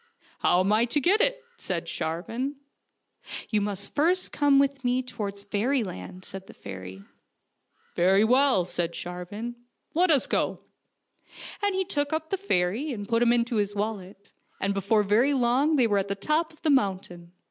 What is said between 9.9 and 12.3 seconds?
let us go." And he took